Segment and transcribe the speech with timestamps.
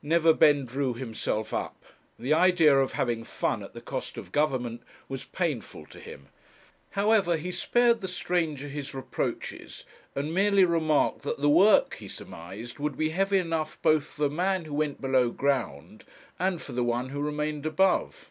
[0.00, 1.82] Neverbend drew himself up.
[2.16, 6.28] The idea of having fun at the cost of Government was painful to him;
[6.90, 9.82] however, he spared the stranger his reproaches,
[10.14, 14.30] and merely remarked that the work he surmised would be heavy enough both for the
[14.30, 16.04] man who went below ground,
[16.38, 18.30] and for the one who remained above.